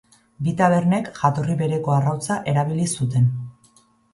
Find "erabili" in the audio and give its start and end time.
2.55-2.89